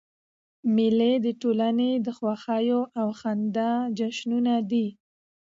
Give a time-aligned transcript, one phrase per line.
[0.75, 4.87] مېلې د ټولني د خوښیو او خندا جشنونه دي.